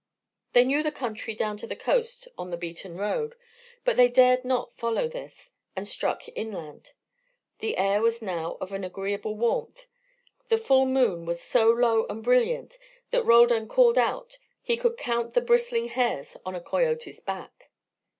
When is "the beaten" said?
2.49-2.97